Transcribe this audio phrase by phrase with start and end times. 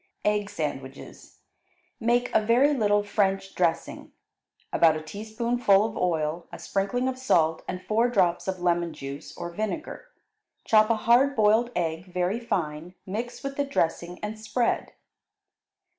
[0.25, 1.41] Egg Sandwiches
[1.99, 4.11] Make a very little French dressing,
[4.73, 9.37] about a teaspoonful of oil, a sprinkling of salt, and four drops of lemon juice,
[9.37, 10.07] or vinegar.
[10.65, 14.93] Chop a hard boiled egg very fine, mix with the dressing, and spread.